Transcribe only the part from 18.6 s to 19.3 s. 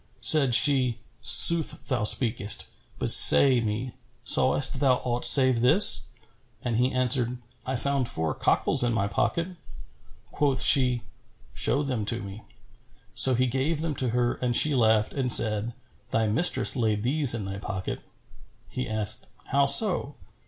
He asked,